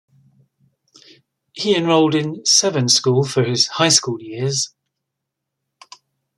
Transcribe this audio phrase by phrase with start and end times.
[1.53, 4.73] He enrolled in Severn School for his high school years.